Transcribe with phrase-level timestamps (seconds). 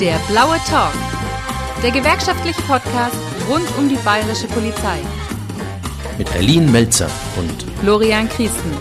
[0.00, 0.92] Der blaue Talk.
[1.82, 3.16] Der gewerkschaftliche Podcast
[3.48, 4.98] rund um die bayerische Polizei.
[6.18, 8.72] Mit Berlin Melzer und Florian Christen.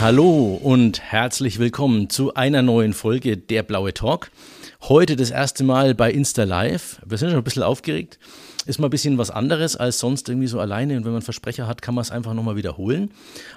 [0.00, 4.30] Hallo und herzlich willkommen zu einer neuen Folge Der blaue Talk.
[4.82, 7.00] Heute das erste Mal bei Insta Live.
[7.04, 8.20] Wir sind schon ein bisschen aufgeregt.
[8.68, 10.98] Ist mal ein bisschen was anderes als sonst irgendwie so alleine.
[10.98, 13.10] Und wenn man Versprecher hat, kann man es einfach nochmal wiederholen.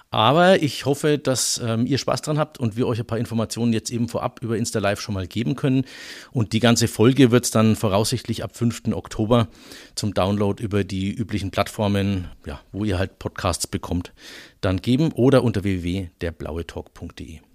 [0.09, 3.73] Aber ich hoffe, dass ähm, ihr Spaß dran habt und wir euch ein paar Informationen
[3.73, 5.83] jetzt eben vorab über Insta Live schon mal geben können.
[6.31, 8.83] Und die ganze Folge wird es dann voraussichtlich ab 5.
[8.93, 9.49] Oktober
[9.95, 14.13] zum Download über die üblichen Plattformen, ja, wo ihr halt Podcasts bekommt,
[14.61, 17.50] dann geben oder unter www.derblauetalk.de.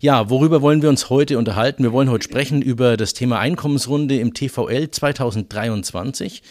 [0.00, 1.82] Ja, worüber wollen wir uns heute unterhalten?
[1.82, 6.42] Wir wollen heute sprechen über das Thema Einkommensrunde im TVL 2023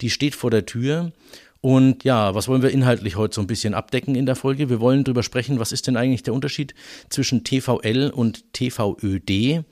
[0.00, 1.12] die steht vor der Tür.
[1.60, 4.68] Und ja, was wollen wir inhaltlich heute so ein bisschen abdecken in der Folge?
[4.68, 6.74] Wir wollen darüber sprechen, was ist denn eigentlich der Unterschied
[7.08, 9.64] zwischen TVL und TVÖD?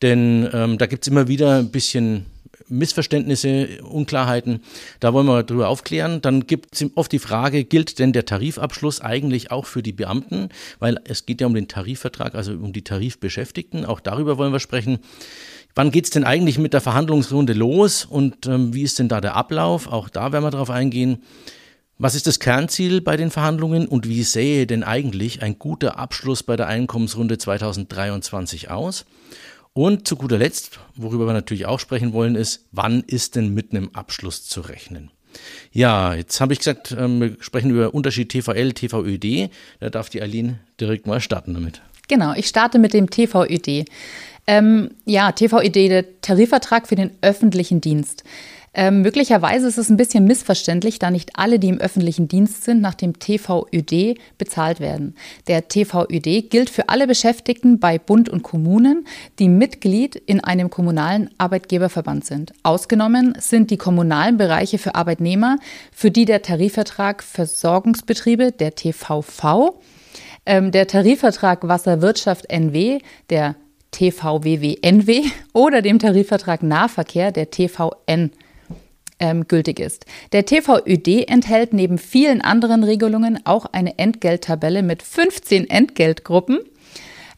[0.00, 2.26] Denn ähm, da gibt es immer wieder ein bisschen
[2.70, 4.62] Missverständnisse, Unklarheiten.
[5.00, 6.22] Da wollen wir drüber aufklären.
[6.22, 10.48] Dann gibt es oft die Frage, gilt denn der Tarifabschluss eigentlich auch für die Beamten?
[10.78, 13.84] Weil es geht ja um den Tarifvertrag, also um die Tarifbeschäftigten.
[13.84, 14.98] Auch darüber wollen wir sprechen.
[15.74, 19.20] Wann geht es denn eigentlich mit der Verhandlungsrunde los und ähm, wie ist denn da
[19.20, 19.86] der Ablauf?
[19.86, 21.22] Auch da werden wir darauf eingehen.
[22.02, 26.42] Was ist das Kernziel bei den Verhandlungen und wie sähe denn eigentlich ein guter Abschluss
[26.42, 29.04] bei der Einkommensrunde 2023 aus?
[29.72, 33.72] Und zu guter Letzt, worüber wir natürlich auch sprechen wollen, ist, wann ist denn mit
[33.72, 35.10] einem Abschluss zu rechnen?
[35.70, 39.50] Ja, jetzt habe ich gesagt, ähm, wir sprechen über Unterschied TVL, TVÖD.
[39.78, 41.82] Da darf die Aline direkt mal starten damit.
[42.08, 43.84] Genau, ich starte mit dem TVÖD.
[44.48, 48.24] Ähm, ja, TVED, der Tarifvertrag für den öffentlichen Dienst.
[48.72, 52.80] Ähm, möglicherweise ist es ein bisschen missverständlich, da nicht alle, die im öffentlichen Dienst sind,
[52.80, 55.16] nach dem TVÖD bezahlt werden.
[55.48, 59.06] Der TVÖD gilt für alle Beschäftigten bei Bund und Kommunen,
[59.40, 62.52] die Mitglied in einem kommunalen Arbeitgeberverband sind.
[62.62, 65.56] Ausgenommen sind die kommunalen Bereiche für Arbeitnehmer,
[65.90, 69.80] für die der Tarifvertrag Versorgungsbetriebe, der TVV,
[70.46, 73.56] ähm, der Tarifvertrag Wasserwirtschaft NW, der
[73.90, 78.30] TVWWNW oder dem Tarifvertrag Nahverkehr, der TVN,
[79.20, 80.06] ähm, gültig ist.
[80.32, 86.60] Der TVÖD enthält neben vielen anderen Regelungen auch eine Entgelttabelle mit 15 Entgeltgruppen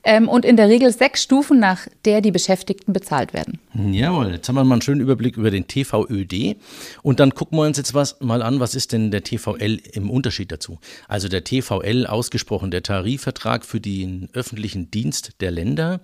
[0.04, 3.59] ähm, und in der Regel sechs Stufen, nach der die Beschäftigten bezahlt werden.
[3.75, 6.56] Jawohl, jetzt haben wir mal einen schönen Überblick über den TVÖD
[7.03, 10.10] und dann gucken wir uns jetzt was mal an, was ist denn der TVL im
[10.10, 10.78] Unterschied dazu?
[11.09, 16.00] Also der TVL ausgesprochen, der Tarifvertrag für den öffentlichen Dienst der Länder.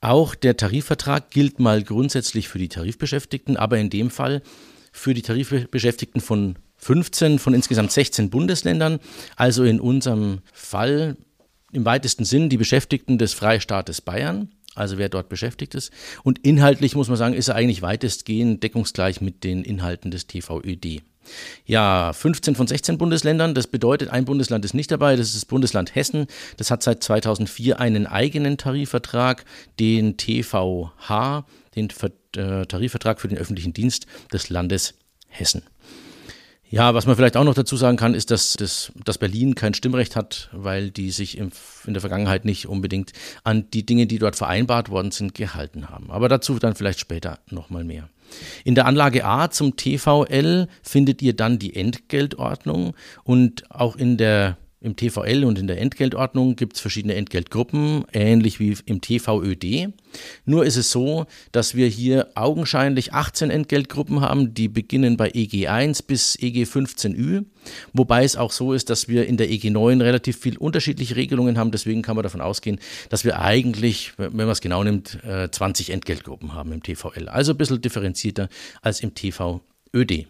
[0.00, 4.42] Auch der Tarifvertrag gilt mal grundsätzlich für die Tarifbeschäftigten, aber in dem Fall
[4.92, 8.98] für die Tarifbeschäftigten von 15 von insgesamt 16 Bundesländern,
[9.36, 11.16] also in unserem Fall
[11.72, 15.90] im weitesten Sinn die Beschäftigten des Freistaates Bayern, also wer dort beschäftigt ist.
[16.22, 21.02] Und inhaltlich muss man sagen, ist er eigentlich weitestgehend deckungsgleich mit den Inhalten des TVÖD.
[21.64, 23.54] Ja, 15 von 16 Bundesländern.
[23.54, 25.16] Das bedeutet, ein Bundesland ist nicht dabei.
[25.16, 26.26] Das ist das Bundesland Hessen.
[26.56, 29.44] Das hat seit 2004 einen eigenen Tarifvertrag,
[29.78, 31.46] den TVH,
[31.76, 31.88] den
[32.36, 34.94] äh, Tarifvertrag für den öffentlichen Dienst des Landes
[35.28, 35.62] Hessen.
[36.72, 39.74] Ja, was man vielleicht auch noch dazu sagen kann, ist, dass, dass, dass Berlin kein
[39.74, 41.50] Stimmrecht hat, weil die sich im,
[41.86, 43.12] in der Vergangenheit nicht unbedingt
[43.44, 46.10] an die Dinge, die dort vereinbart worden sind, gehalten haben.
[46.10, 48.08] Aber dazu dann vielleicht später nochmal mehr.
[48.64, 54.56] In der Anlage A zum TVL findet ihr dann die Entgeltordnung und auch in der
[54.82, 59.92] im TVL und in der Entgeltordnung gibt es verschiedene Entgeltgruppen, ähnlich wie im TVÖD.
[60.44, 66.06] Nur ist es so, dass wir hier augenscheinlich 18 Entgeltgruppen haben, die beginnen bei EG1
[66.06, 67.44] bis EG15Ü,
[67.92, 71.70] wobei es auch so ist, dass wir in der EG9 relativ viel unterschiedliche Regelungen haben.
[71.70, 72.78] Deswegen kann man davon ausgehen,
[73.08, 77.28] dass wir eigentlich, wenn man es genau nimmt, 20 äh, Entgeltgruppen haben im TVL.
[77.28, 78.48] Also ein bisschen differenzierter
[78.82, 80.26] als im TVÖD.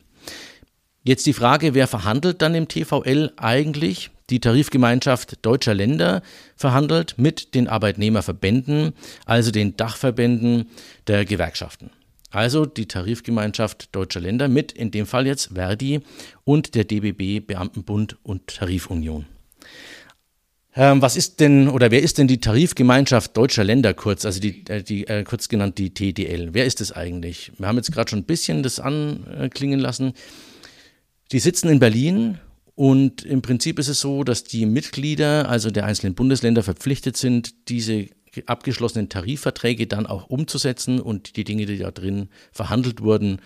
[1.04, 4.10] Jetzt die Frage, wer verhandelt dann im TVL eigentlich?
[4.32, 6.22] Die Tarifgemeinschaft deutscher Länder
[6.56, 8.94] verhandelt mit den Arbeitnehmerverbänden,
[9.26, 10.70] also den Dachverbänden
[11.06, 11.90] der Gewerkschaften.
[12.30, 16.00] Also die Tarifgemeinschaft deutscher Länder mit, in dem Fall jetzt Verdi
[16.44, 19.26] und der DBB Beamtenbund und Tarifunion.
[20.74, 24.64] Ähm, was ist denn oder wer ist denn die Tarifgemeinschaft deutscher Länder kurz, also die,
[24.68, 26.54] äh, die äh, kurz genannt die TDL?
[26.54, 27.52] Wer ist es eigentlich?
[27.58, 30.14] Wir haben jetzt gerade schon ein bisschen das anklingen lassen.
[31.32, 32.38] Die sitzen in Berlin
[32.74, 37.68] und im Prinzip ist es so, dass die Mitglieder, also der einzelnen Bundesländer, verpflichtet sind,
[37.68, 38.08] diese
[38.46, 43.40] abgeschlossenen Tarifverträge dann auch umzusetzen und die Dinge, die da drin verhandelt wurden,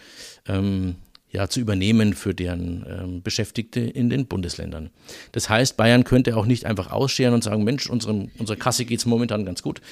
[0.46, 0.96] ähm,
[1.28, 4.90] ja, zu übernehmen für deren ähm, Beschäftigte in den Bundesländern.
[5.32, 9.00] Das heißt, Bayern könnte auch nicht einfach ausscheren und sagen, Mensch, unserem, unserer Kasse geht
[9.00, 9.82] es momentan ganz gut.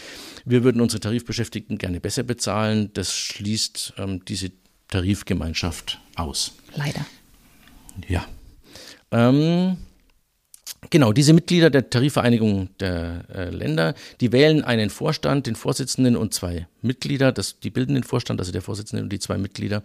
[0.45, 2.91] Wir würden unsere Tarifbeschäftigten gerne besser bezahlen.
[2.95, 4.53] Das schließt ähm, diese
[4.89, 6.53] Tarifgemeinschaft aus.
[6.77, 7.05] Leider.
[8.09, 8.25] Ja.
[9.15, 9.77] Ähm,
[10.91, 16.35] Genau, diese Mitglieder der Tarifvereinigung der äh, Länder, die wählen einen Vorstand, den Vorsitzenden und
[16.35, 17.33] zwei Mitglieder.
[17.33, 19.83] Das, die bilden den Vorstand, also der Vorsitzende und die zwei Mitglieder.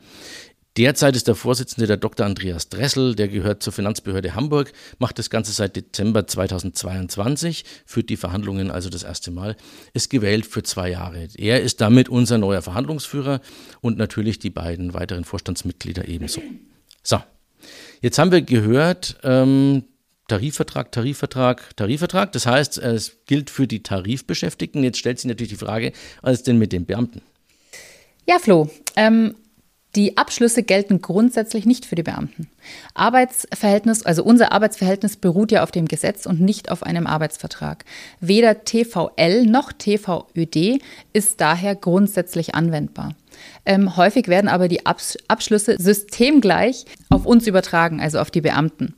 [0.78, 2.26] Derzeit ist der Vorsitzende der Dr.
[2.26, 8.18] Andreas Dressel, der gehört zur Finanzbehörde Hamburg, macht das Ganze seit Dezember 2022, führt die
[8.18, 9.58] Verhandlungen also das erste Mal,
[9.94, 11.28] ist gewählt für zwei Jahre.
[11.36, 13.42] Er ist damit unser neuer Verhandlungsführer
[13.82, 16.42] und natürlich die beiden weiteren Vorstandsmitglieder ebenso.
[17.04, 17.20] So,
[18.01, 19.84] jetzt haben wir gehört, ähm,
[20.28, 22.31] Tarifvertrag, Tarifvertrag, Tarifvertrag.
[22.31, 24.84] Das heißt, es gilt für die Tarifbeschäftigten.
[24.84, 25.92] Jetzt stellt sich natürlich die Frage,
[26.22, 27.22] was ist denn mit den Beamten?
[28.28, 28.69] Ja, Flo.
[28.96, 29.36] Ähm,
[29.96, 32.48] die Abschlüsse gelten grundsätzlich nicht für die Beamten.
[32.94, 37.86] Arbeitsverhältnis, also unser Arbeitsverhältnis beruht ja auf dem Gesetz und nicht auf einem Arbeitsvertrag.
[38.19, 40.80] Weder TVL noch TVÖD
[41.12, 43.16] ist daher grundsätzlich anwendbar.
[43.65, 48.95] Ähm, häufig werden aber die Abs Abschlüsse systemgleich auf uns übertragen, also auf die Beamten.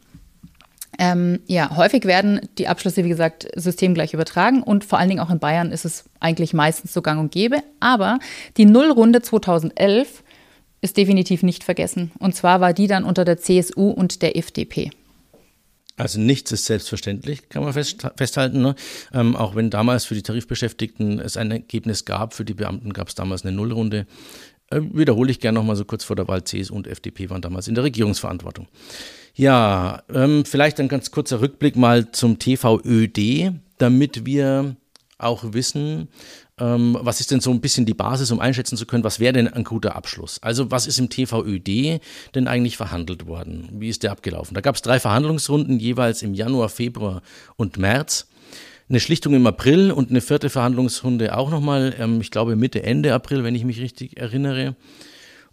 [1.00, 5.30] Ähm, ja, häufig werden die Abschlüsse, wie gesagt, systemgleich übertragen und vor allen Dingen auch
[5.30, 7.64] in Bayern ist es eigentlich meistens so gang und gäbe.
[7.80, 8.20] Aber
[8.58, 10.24] die Nullrunde 2011
[10.82, 12.12] ist definitiv nicht vergessen.
[12.20, 14.92] Und zwar war die dann unter der CSU und der FDP.
[16.02, 18.64] Also nichts ist selbstverständlich, kann man fest, festhalten.
[18.64, 18.74] Ne?
[19.14, 23.10] Ähm, auch wenn damals für die Tarifbeschäftigten es ein Ergebnis gab, für die Beamten gab
[23.10, 24.08] es damals eine Nullrunde.
[24.72, 27.68] Äh, wiederhole ich gerne nochmal so kurz vor der Wahl, CSU und FDP waren damals
[27.68, 28.68] in der Regierungsverantwortung.
[29.36, 34.76] Ja, ähm, vielleicht ein ganz kurzer Rückblick mal zum TVÖD, damit wir
[35.20, 36.08] auch wissen,
[36.64, 39.48] was ist denn so ein bisschen die Basis, um einschätzen zu können, was wäre denn
[39.48, 40.38] ein guter Abschluss?
[40.44, 42.02] Also was ist im TVÖD
[42.36, 43.70] denn eigentlich verhandelt worden?
[43.74, 44.54] Wie ist der abgelaufen?
[44.54, 47.24] Da gab es drei Verhandlungsrunden, jeweils im Januar, Februar
[47.56, 48.28] und März.
[48.90, 53.14] Eine Schlichtung im April und eine vierte Verhandlungsrunde auch nochmal, ähm, ich glaube Mitte, Ende
[53.14, 54.76] April, wenn ich mich richtig erinnere.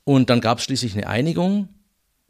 [0.05, 1.69] Und dann gab es schließlich eine Einigung.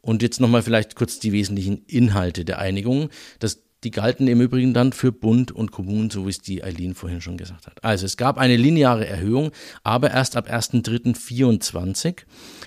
[0.01, 3.09] Und jetzt nochmal vielleicht kurz die wesentlichen Inhalte der Einigung.
[3.39, 6.95] Das die galten im Übrigen dann für Bund und Kommunen, so wie es die Eileen
[6.95, 7.83] vorhin schon gesagt hat.
[7.83, 9.51] Also es gab eine lineare Erhöhung,
[9.83, 12.23] aber erst ab 1.3.24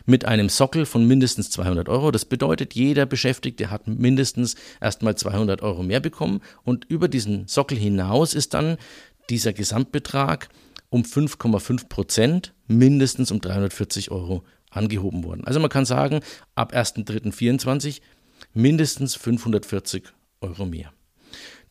[0.07, 2.11] mit einem Sockel von mindestens 200 Euro.
[2.11, 7.77] Das bedeutet, jeder Beschäftigte hat mindestens erstmal 200 Euro mehr bekommen und über diesen Sockel
[7.77, 8.79] hinaus ist dann
[9.29, 10.49] dieser Gesamtbetrag
[10.89, 15.45] um 5,5 Prozent mindestens um 340 Euro angehoben worden.
[15.45, 16.21] Also man kann sagen,
[16.55, 18.01] ab 1.3.24
[18.55, 20.05] mindestens 540
[20.41, 20.93] Euro mehr.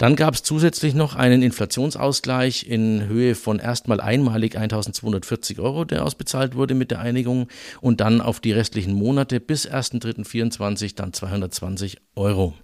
[0.01, 6.03] Dann gab es zusätzlich noch einen Inflationsausgleich in Höhe von erstmal einmalig 1240 Euro, der
[6.03, 7.48] ausbezahlt wurde mit der Einigung
[7.81, 12.56] und dann auf die restlichen Monate bis 1.3.24 dann 220 Euro,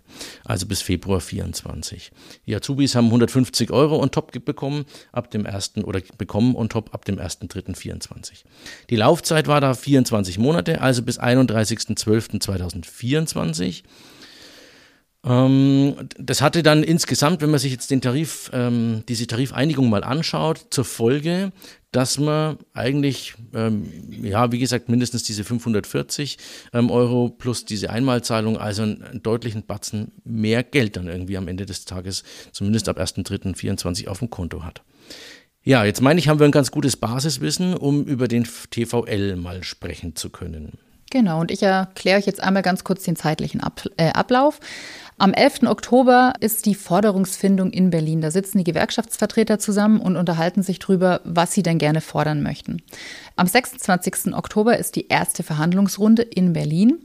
[0.46, 2.12] also bis Februar 24.
[2.48, 6.96] Die Azubis haben 150 Euro on top bekommen ab dem ersten oder bekommen on top
[6.96, 8.46] ab dem 1.3.24.
[8.90, 13.84] Die Laufzeit war da 24 Monate, also bis 31.12.2024.
[15.28, 20.04] Ähm, das hatte dann insgesamt, wenn man sich jetzt den Tarif, ähm, diese Tarifeinigung mal
[20.04, 21.52] anschaut, zur Folge,
[21.92, 26.38] dass man eigentlich, ähm, ja, wie gesagt, mindestens diese 540
[26.74, 31.48] ähm, Euro plus diese Einmalzahlung, also einen, einen, deutlichen Batzen mehr Geld dann irgendwie am
[31.48, 34.82] Ende des Tages, zumindest ab 1.3.24 auf dem Konto hat.
[35.64, 39.64] Ja, jetzt meine ich, haben wir ein ganz gutes Basiswissen, um über den TVL mal
[39.64, 40.78] sprechen zu können.
[41.10, 44.60] Genau, und ich erkläre euch jetzt einmal ganz kurz den zeitlichen Ab äh, Ablauf.
[45.20, 45.64] Am 11.
[45.64, 48.22] Oktober ist die Forderungsfindung in Berlin.
[48.22, 52.84] Da sitzen die Gewerkschaftsvertreter zusammen und unterhalten sich darüber, was sie denn gerne fordern möchten.
[53.36, 54.36] Am 26.
[54.36, 57.00] Oktober ist die erste Verhandlungsrunde in Berlin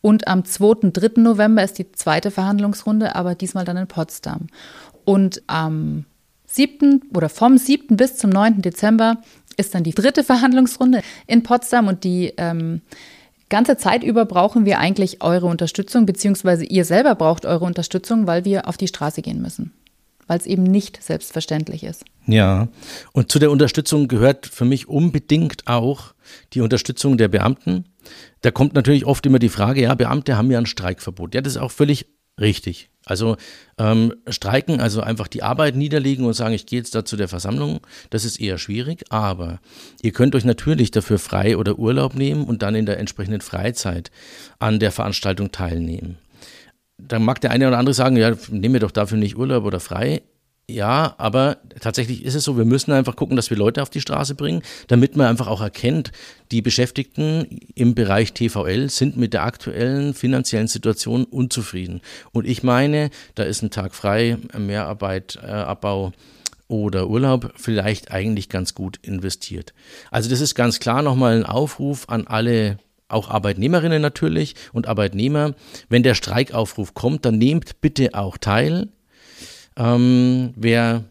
[0.00, 0.90] und am 2.
[0.92, 1.20] 3.
[1.20, 4.46] November ist die zweite Verhandlungsrunde, aber diesmal dann in Potsdam.
[5.04, 6.06] Und am
[6.46, 7.02] 7.
[7.14, 7.98] oder vom 7.
[7.98, 8.62] bis zum 9.
[8.62, 9.18] Dezember
[9.58, 12.80] ist dann die dritte Verhandlungsrunde in Potsdam und die ähm,
[13.48, 18.44] ganze Zeit über brauchen wir eigentlich eure Unterstützung, beziehungsweise ihr selber braucht eure Unterstützung, weil
[18.44, 19.72] wir auf die Straße gehen müssen.
[20.26, 22.04] Weil es eben nicht selbstverständlich ist.
[22.26, 22.68] Ja,
[23.12, 26.12] und zu der Unterstützung gehört für mich unbedingt auch
[26.52, 27.86] die Unterstützung der Beamten.
[28.42, 31.34] Da kommt natürlich oft immer die Frage, ja, Beamte haben ja ein Streikverbot.
[31.34, 32.06] Ja, das ist auch völlig
[32.38, 32.90] richtig.
[33.08, 33.36] Also
[33.78, 37.28] ähm, streiken, also einfach die Arbeit niederlegen und sagen, ich gehe jetzt da zu der
[37.28, 37.80] Versammlung,
[38.10, 39.60] das ist eher schwierig, aber
[40.02, 44.10] ihr könnt euch natürlich dafür frei oder Urlaub nehmen und dann in der entsprechenden Freizeit
[44.58, 46.18] an der Veranstaltung teilnehmen.
[46.98, 50.22] Dann mag der eine oder andere sagen, ja, nehme doch dafür nicht Urlaub oder frei.
[50.70, 54.02] Ja, aber tatsächlich ist es so, wir müssen einfach gucken, dass wir Leute auf die
[54.02, 56.12] Straße bringen, damit man einfach auch erkennt,
[56.50, 62.02] die Beschäftigten im Bereich TVL sind mit der aktuellen finanziellen Situation unzufrieden.
[62.32, 66.12] Und ich meine, da ist ein Tag frei, Mehrarbeit, äh, Abbau
[66.68, 69.72] oder Urlaub vielleicht eigentlich ganz gut investiert.
[70.10, 72.76] Also das ist ganz klar nochmal ein Aufruf an alle
[73.08, 75.54] auch Arbeitnehmerinnen natürlich und Arbeitnehmer.
[75.88, 78.88] Wenn der Streikaufruf kommt, dann nehmt bitte auch teil.
[79.78, 81.04] Ähm, wer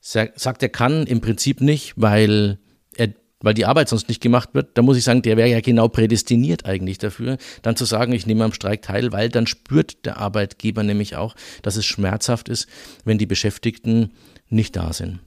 [0.00, 2.58] sagt, er kann, im Prinzip nicht, weil
[2.96, 5.60] er weil die Arbeit sonst nicht gemacht wird, da muss ich sagen, der wäre ja
[5.60, 10.06] genau prädestiniert eigentlich dafür, dann zu sagen, ich nehme am Streik teil, weil dann spürt
[10.06, 12.68] der Arbeitgeber nämlich auch, dass es schmerzhaft ist,
[13.04, 14.12] wenn die Beschäftigten
[14.48, 15.18] nicht da sind.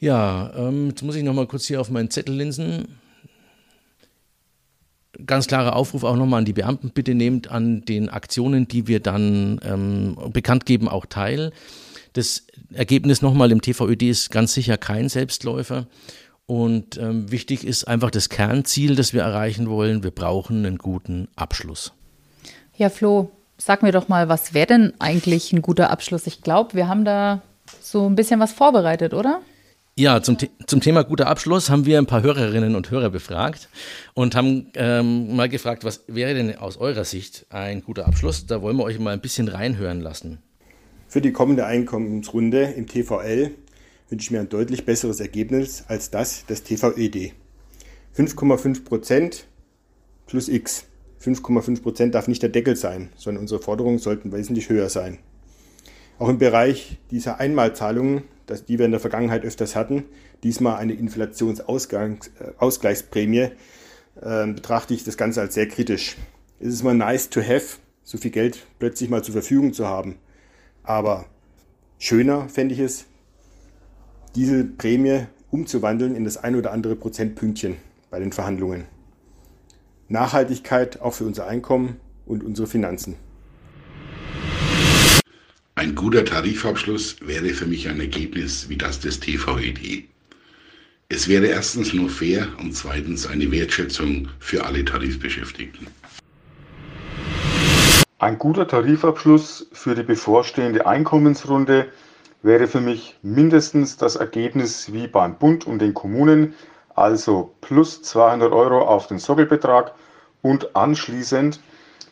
[0.00, 2.98] Ja, ähm, jetzt muss ich nochmal kurz hier auf meinen Zettel linsen.
[5.28, 9.00] Ganz klarer Aufruf auch nochmal an die Beamten, bitte nehmt an den Aktionen, die wir
[9.00, 11.52] dann ähm, bekannt geben, auch teil.
[12.14, 15.86] Das Ergebnis nochmal im TVÖD ist ganz sicher kein Selbstläufer.
[16.46, 20.02] Und ähm, wichtig ist einfach das Kernziel, das wir erreichen wollen.
[20.02, 21.92] Wir brauchen einen guten Abschluss.
[22.78, 26.26] Ja, Flo, sag mir doch mal, was wäre denn eigentlich ein guter Abschluss?
[26.26, 27.42] Ich glaube, wir haben da
[27.82, 29.42] so ein bisschen was vorbereitet, oder?
[29.98, 30.36] Ja, zum,
[30.68, 33.68] zum Thema guter Abschluss haben wir ein paar Hörerinnen und Hörer befragt
[34.14, 38.46] und haben ähm, mal gefragt, was wäre denn aus eurer Sicht ein guter Abschluss?
[38.46, 40.38] Da wollen wir euch mal ein bisschen reinhören lassen.
[41.08, 43.50] Für die kommende Einkommensrunde im TVL
[44.08, 47.32] wünsche ich mir ein deutlich besseres Ergebnis als das des TVED.
[48.16, 49.46] 5,5 Prozent
[50.28, 50.84] plus X.
[51.20, 55.18] 5,5 Prozent darf nicht der Deckel sein, sondern unsere Forderungen sollten wesentlich höher sein.
[56.20, 60.04] Auch im Bereich dieser Einmalzahlungen, die wir in der Vergangenheit öfters hatten,
[60.42, 63.50] diesmal eine Inflationsausgleichsprämie,
[64.20, 66.16] äh, betrachte ich das Ganze als sehr kritisch.
[66.60, 70.16] Es ist mal nice to have, so viel Geld plötzlich mal zur Verfügung zu haben.
[70.82, 71.26] Aber
[71.98, 73.06] schöner fände ich es,
[74.34, 77.76] diese Prämie umzuwandeln in das ein oder andere Prozentpünktchen
[78.10, 78.84] bei den Verhandlungen.
[80.08, 83.16] Nachhaltigkeit auch für unser Einkommen und unsere Finanzen.
[85.88, 90.06] Ein guter Tarifabschluss wäre für mich ein Ergebnis wie das des TVED.
[91.08, 95.86] Es wäre erstens nur fair und zweitens eine Wertschätzung für alle Tarifbeschäftigten.
[98.18, 101.86] Ein guter Tarifabschluss für die bevorstehende Einkommensrunde
[102.42, 106.52] wäre für mich mindestens das Ergebnis wie beim Bund und den Kommunen,
[106.96, 109.94] also plus 200 Euro auf den Sockelbetrag
[110.42, 111.60] und anschließend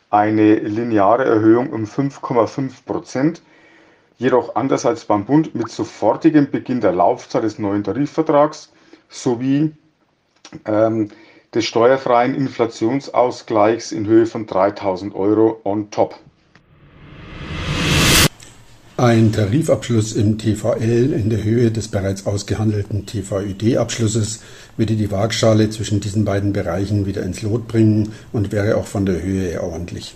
[0.09, 3.43] eine lineare Erhöhung um 5,5 Prozent
[4.17, 8.71] jedoch anders als beim Bund mit sofortigem Beginn der Laufzeit des neuen Tarifvertrags
[9.09, 9.73] sowie
[10.65, 11.09] ähm,
[11.53, 16.19] des steuerfreien Inflationsausgleichs in Höhe von 3000 Euro on top.
[18.97, 24.41] Ein Tarifabschluss im TVL in der Höhe des bereits ausgehandelten TVÖD-Abschlusses
[24.75, 29.05] würde die Waagschale zwischen diesen beiden Bereichen wieder ins Lot bringen und wäre auch von
[29.05, 30.15] der Höhe her ordentlich.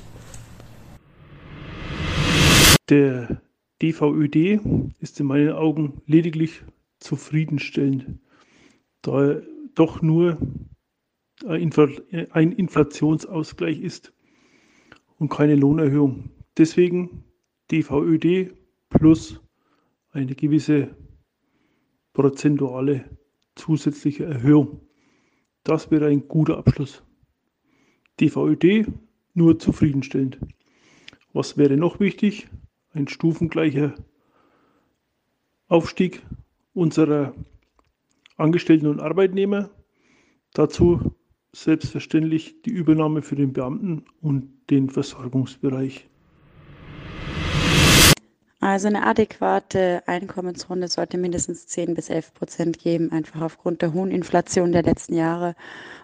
[2.90, 3.40] Der
[3.82, 4.62] DVÖD
[5.00, 6.64] ist in meinen Augen lediglich
[7.00, 8.20] zufriedenstellend,
[9.02, 9.42] da er
[9.74, 10.38] doch nur
[11.46, 14.14] ein Inflationsausgleich ist
[15.18, 16.30] und keine Lohnerhöhung.
[16.58, 17.24] Deswegen
[17.72, 18.54] DVÖD
[18.90, 19.42] plus
[20.12, 20.96] eine gewisse
[22.14, 23.18] prozentuale
[23.56, 24.82] zusätzliche Erhöhung.
[25.64, 27.04] Das wäre ein guter Abschluss.
[28.20, 28.88] DVÖD
[29.34, 30.40] nur zufriedenstellend.
[31.34, 32.48] Was wäre noch wichtig?
[32.94, 33.94] Ein stufengleicher
[35.68, 36.22] Aufstieg
[36.74, 37.34] unserer
[38.38, 39.70] Angestellten und Arbeitnehmer.
[40.54, 41.14] Dazu
[41.54, 46.08] selbstverständlich die Übernahme für den Beamten und den Versorgungsbereich.
[48.64, 54.12] Also eine adäquate Einkommensrunde sollte mindestens 10 bis 11 Prozent geben, einfach aufgrund der hohen
[54.12, 55.56] Inflation der letzten Jahre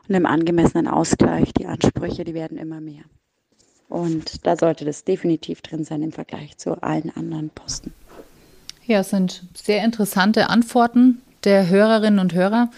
[0.08, 1.54] und dem angemessenen Ausgleich.
[1.54, 3.04] Die Ansprüche, die werden immer mehr.
[3.90, 7.94] Und da sollte das definitiv drin sein im Vergleich zu allen anderen Posten.
[8.86, 12.70] Ja, es sind sehr interessante Antworten der Hörerinnen und Hörer.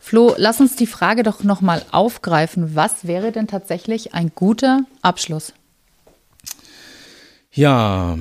[0.00, 2.74] Flo, lass uns die Frage doch nochmal aufgreifen.
[2.74, 5.52] Was wäre denn tatsächlich ein guter Abschluss?
[7.52, 8.18] Ja,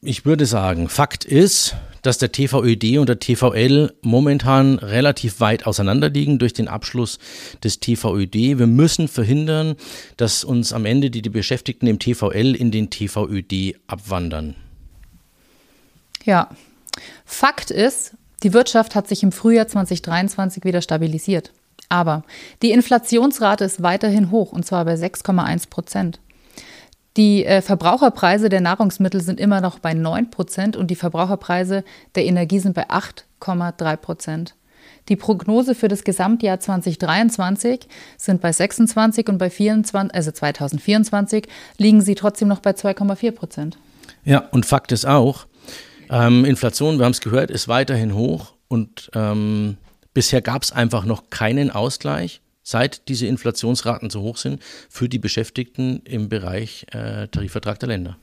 [0.00, 1.74] ich würde sagen, Fakt ist,
[2.04, 7.18] dass der TVÖD und der TVL momentan relativ weit auseinander liegen durch den Abschluss
[7.64, 8.58] des TVÖD.
[8.58, 9.74] Wir müssen verhindern,
[10.18, 14.54] dass uns am Ende die, die Beschäftigten im TVL in den TVÖD abwandern.
[16.24, 16.50] Ja,
[17.24, 21.52] Fakt ist, die Wirtschaft hat sich im Frühjahr 2023 wieder stabilisiert.
[21.88, 22.22] Aber
[22.60, 26.20] die Inflationsrate ist weiterhin hoch, und zwar bei 6,1 Prozent.
[27.16, 31.84] Die äh, Verbraucherpreise der Nahrungsmittel sind immer noch bei 9 Prozent und die Verbraucherpreise
[32.16, 34.54] der Energie sind bei 8,3 Prozent.
[35.08, 41.46] Die Prognose für das Gesamtjahr 2023 sind bei 26 und bei 24, also 2024
[41.78, 43.78] liegen sie trotzdem noch bei 2,4 Prozent.
[44.24, 45.46] Ja, und Fakt ist auch,
[46.10, 49.76] ähm, Inflation, wir haben es gehört, ist weiterhin hoch und ähm,
[50.14, 55.20] bisher gab es einfach noch keinen Ausgleich, seit diese Inflationsraten so hoch sind, für die
[55.20, 58.16] Beschäftigten im Bereich äh, Tarifvertrag der Länder.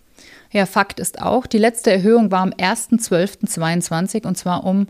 [0.51, 4.88] Ja, Fakt ist auch, die letzte Erhöhung war am 1.12.22 und zwar um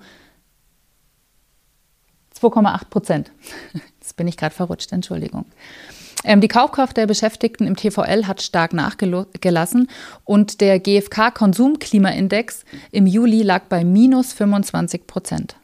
[2.40, 3.32] 2,8 Prozent.
[4.00, 5.46] Jetzt bin ich gerade verrutscht, Entschuldigung.
[6.24, 9.88] Ähm, die Kaufkraft der Beschäftigten im TVL hat stark nachgelassen
[10.24, 15.56] und der GfK-Konsumklimaindex im Juli lag bei minus 25 Prozent.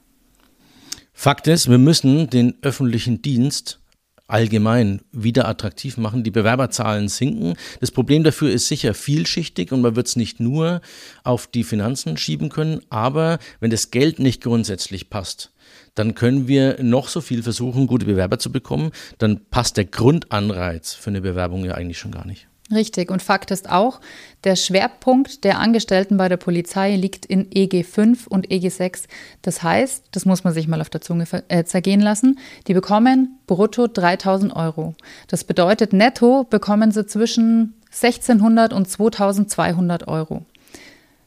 [1.20, 3.80] Fakt ist, wir müssen den öffentlichen Dienst
[4.28, 6.24] allgemein wieder attraktiv machen.
[6.24, 7.56] Die Bewerberzahlen sinken.
[7.80, 10.80] Das Problem dafür ist sicher vielschichtig und man wird es nicht nur
[11.24, 15.52] auf die Finanzen schieben können, aber wenn das Geld nicht grundsätzlich passt,
[15.96, 18.92] dann können wir noch so viel versuchen, gute Bewerber zu bekommen.
[19.18, 22.47] Dann passt der Grundanreiz für eine Bewerbung ja eigentlich schon gar nicht.
[22.72, 23.12] Richtig.
[23.12, 24.02] Und Fakt ist auch,
[24.44, 29.08] der Schwerpunkt der Angestellten bei der Polizei liegt in EG 5 und EG 6.
[29.42, 33.40] Das heißt, das muss man sich mal auf der Zunge äh, zergehen lassen, die bekommen
[33.48, 34.96] brutto 3000 Euro.
[35.28, 40.46] Das bedeutet, netto bekommen sie zwischen 1600 und 2200 Euro.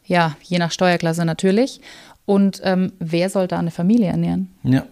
[0.05, 1.81] Ja, je nach Steuerklasse natürlich.
[2.27, 4.51] Und ähm, wer soll da eine Familie ernähren?
[4.63, 4.85] Ja.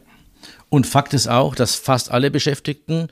[0.70, 3.08] Und Fakt ist auch, dass fast alle Beschäftigten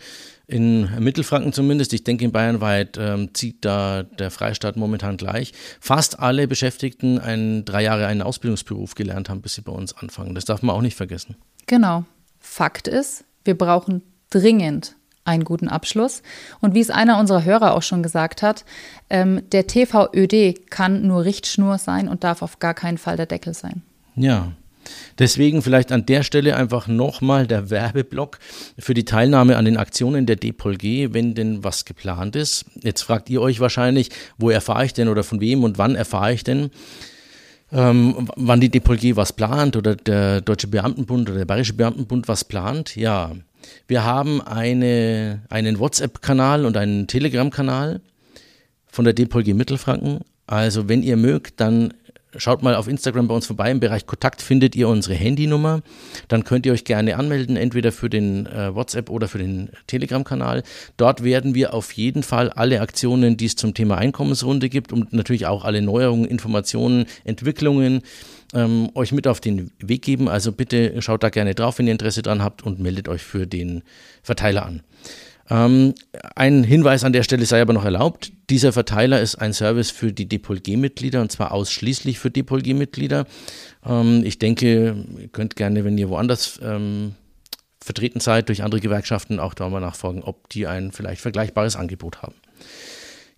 [0.46, 6.20] in Mittelfranken zumindest, ich denke in Bayernweit ähm, zieht da der Freistaat momentan gleich, fast
[6.20, 10.34] alle Beschäftigten einen, drei Jahre einen Ausbildungsberuf gelernt haben, bis sie bei uns anfangen.
[10.34, 11.36] Das darf man auch nicht vergessen.
[11.66, 12.04] Genau.
[12.38, 16.22] Fakt ist, wir brauchen dringend einen guten Abschluss.
[16.60, 18.64] Und wie es einer unserer Hörer auch schon gesagt hat,
[19.10, 23.52] ähm, der TVÖD kann nur Richtschnur sein und darf auf gar keinen Fall der Deckel
[23.52, 23.82] sein.
[24.14, 24.52] Ja.
[25.18, 28.38] Deswegen vielleicht an der Stelle einfach nochmal der Werbeblock
[28.78, 32.66] für die Teilnahme an den Aktionen der DPOLG, wenn denn was geplant ist.
[32.82, 36.32] Jetzt fragt ihr euch wahrscheinlich, wo erfahre ich denn oder von wem und wann erfahre
[36.32, 36.70] ich denn?
[37.72, 42.44] Ähm, wann die DPOLG was plant oder der Deutsche Beamtenbund oder der Bayerische Beamtenbund was
[42.44, 42.94] plant.
[42.94, 43.32] Ja,
[43.88, 48.00] wir haben eine, einen WhatsApp-Kanal und einen Telegram-Kanal
[48.86, 50.20] von der DPOLG Mittelfranken.
[50.46, 51.92] Also wenn ihr mögt, dann
[52.38, 53.70] Schaut mal auf Instagram bei uns vorbei.
[53.70, 55.82] Im Bereich Kontakt findet ihr unsere Handynummer.
[56.28, 60.62] Dann könnt ihr euch gerne anmelden, entweder für den äh, WhatsApp oder für den Telegram-Kanal.
[60.96, 65.12] Dort werden wir auf jeden Fall alle Aktionen, die es zum Thema Einkommensrunde gibt und
[65.12, 68.02] natürlich auch alle Neuerungen, Informationen, Entwicklungen
[68.54, 70.28] ähm, euch mit auf den Weg geben.
[70.28, 73.46] Also bitte schaut da gerne drauf, wenn ihr Interesse dran habt und meldet euch für
[73.46, 73.82] den
[74.22, 74.82] Verteiler an.
[75.48, 75.94] Ähm,
[76.34, 78.32] ein Hinweis an der Stelle sei aber noch erlaubt.
[78.50, 83.26] Dieser Verteiler ist ein Service für die DPOLG-Mitglieder und zwar ausschließlich für DPOLG-Mitglieder.
[83.84, 87.14] Ähm, ich denke, ihr könnt gerne, wenn ihr woanders ähm,
[87.80, 92.22] vertreten seid, durch andere Gewerkschaften auch da mal nachfragen, ob die ein vielleicht vergleichbares Angebot
[92.22, 92.34] haben.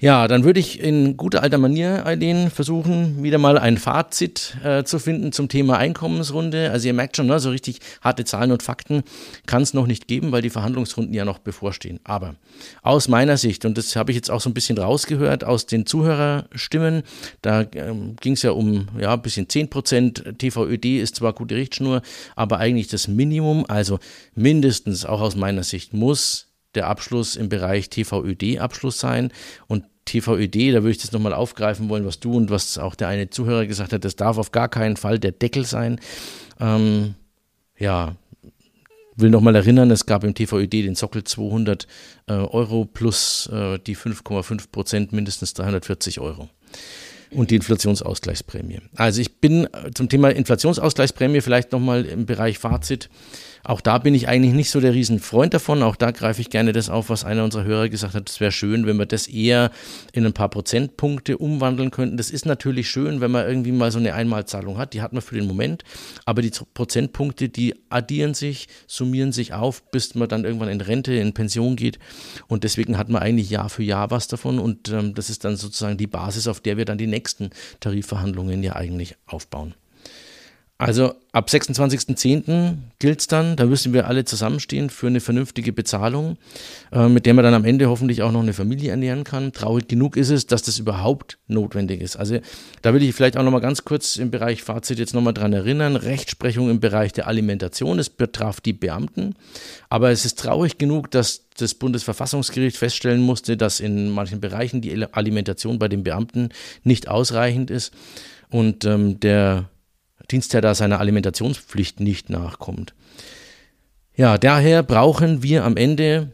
[0.00, 4.84] Ja, dann würde ich in guter alter Manier, Eileen, versuchen, wieder mal ein Fazit äh,
[4.84, 6.70] zu finden zum Thema Einkommensrunde.
[6.70, 9.02] Also ihr merkt schon, ne, so richtig harte Zahlen und Fakten
[9.46, 11.98] kann es noch nicht geben, weil die Verhandlungsrunden ja noch bevorstehen.
[12.04, 12.36] Aber
[12.82, 15.84] aus meiner Sicht, und das habe ich jetzt auch so ein bisschen rausgehört aus den
[15.84, 17.02] Zuhörerstimmen,
[17.42, 20.22] da ähm, ging es ja um ja, ein bisschen 10 Prozent.
[20.38, 22.02] TVÖD ist zwar gute Richtschnur,
[22.36, 23.98] aber eigentlich das Minimum, also
[24.36, 26.47] mindestens auch aus meiner Sicht muss
[26.78, 29.32] der Abschluss im Bereich TVÖD-Abschluss sein.
[29.66, 33.08] Und TVÖD, da würde ich das nochmal aufgreifen wollen, was du und was auch der
[33.08, 36.00] eine Zuhörer gesagt hat, das darf auf gar keinen Fall der Deckel sein.
[36.60, 37.14] Ähm,
[37.78, 38.14] ja,
[39.16, 41.86] will nochmal erinnern, es gab im TVÖD den Sockel 200
[42.26, 46.48] äh, Euro plus äh, die 5,5 Prozent mindestens 340 Euro
[47.30, 48.80] und die Inflationsausgleichsprämie.
[48.96, 53.08] Also ich bin äh, zum Thema Inflationsausgleichsprämie vielleicht nochmal im Bereich Fazit.
[53.64, 55.82] Auch da bin ich eigentlich nicht so der Riesenfreund davon.
[55.82, 58.30] Auch da greife ich gerne das auf, was einer unserer Hörer gesagt hat.
[58.30, 59.70] Es wäre schön, wenn wir das eher
[60.12, 62.16] in ein paar Prozentpunkte umwandeln könnten.
[62.16, 64.94] Das ist natürlich schön, wenn man irgendwie mal so eine Einmalzahlung hat.
[64.94, 65.84] Die hat man für den Moment.
[66.24, 71.12] Aber die Prozentpunkte, die addieren sich, summieren sich auf, bis man dann irgendwann in Rente,
[71.14, 71.98] in Pension geht.
[72.46, 74.58] Und deswegen hat man eigentlich Jahr für Jahr was davon.
[74.58, 77.50] Und ähm, das ist dann sozusagen die Basis, auf der wir dann die nächsten
[77.80, 79.74] Tarifverhandlungen ja eigentlich aufbauen.
[80.80, 82.76] Also ab 26.10.
[83.00, 86.38] gilt es dann, da müssen wir alle zusammenstehen für eine vernünftige Bezahlung,
[86.92, 89.52] äh, mit der man dann am Ende hoffentlich auch noch eine Familie ernähren kann.
[89.52, 92.14] Traurig genug ist es, dass das überhaupt notwendig ist.
[92.14, 92.38] Also
[92.82, 95.96] da will ich vielleicht auch nochmal ganz kurz im Bereich Fazit jetzt nochmal dran erinnern.
[95.96, 99.34] Rechtsprechung im Bereich der Alimentation, es betraf die Beamten,
[99.88, 105.06] aber es ist traurig genug, dass das Bundesverfassungsgericht feststellen musste, dass in manchen Bereichen die
[105.10, 106.50] Alimentation bei den Beamten
[106.84, 107.92] nicht ausreichend ist
[108.48, 109.68] und ähm, der
[110.30, 112.94] Dienstherr da seiner Alimentationspflicht nicht nachkommt.
[114.14, 116.32] Ja, daher brauchen wir am Ende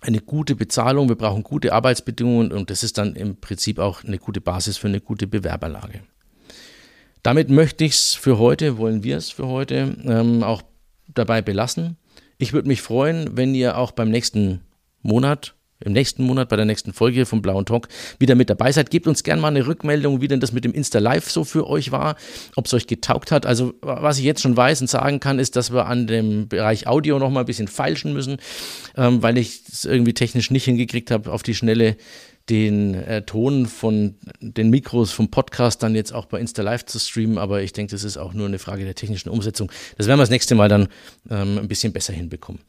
[0.00, 4.18] eine gute Bezahlung, wir brauchen gute Arbeitsbedingungen und das ist dann im Prinzip auch eine
[4.18, 6.00] gute Basis für eine gute Bewerberlage.
[7.22, 10.62] Damit möchte ich es für heute, wollen wir es für heute ähm, auch
[11.12, 11.96] dabei belassen.
[12.38, 14.60] Ich würde mich freuen, wenn ihr auch beim nächsten
[15.02, 18.90] Monat im nächsten Monat bei der nächsten Folge vom Blauen Talk wieder mit dabei seid.
[18.90, 21.68] Gebt uns gerne mal eine Rückmeldung, wie denn das mit dem Insta Live so für
[21.68, 22.16] euch war,
[22.56, 23.46] ob es euch getaugt hat.
[23.46, 26.86] Also was ich jetzt schon weiß und sagen kann, ist, dass wir an dem Bereich
[26.86, 28.38] Audio noch mal ein bisschen feilschen müssen,
[28.96, 31.96] ähm, weil ich es irgendwie technisch nicht hingekriegt habe, auf die Schnelle
[32.48, 36.98] den äh, Ton von den Mikros vom Podcast dann jetzt auch bei Insta Live zu
[36.98, 39.70] streamen, aber ich denke, das ist auch nur eine Frage der technischen Umsetzung.
[39.98, 40.88] Das werden wir das nächste Mal dann
[41.28, 42.60] ähm, ein bisschen besser hinbekommen.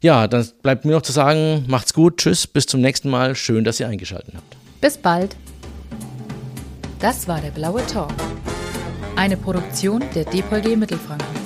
[0.00, 3.34] Ja, dann bleibt mir noch zu sagen, macht's gut, tschüss, bis zum nächsten Mal.
[3.34, 4.56] Schön, dass ihr eingeschaltet habt.
[4.80, 5.36] Bis bald.
[6.98, 8.12] Das war der Blaue Talk.
[9.16, 11.45] Eine Produktion der DVG Mittelfranken.